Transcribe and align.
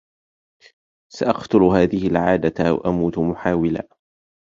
سأقتل 1.13 1.59
هذه 1.63 2.07
العادة 2.07 2.69
أو 2.69 2.77
أموت 2.77 3.17
محاولا. 3.19 3.87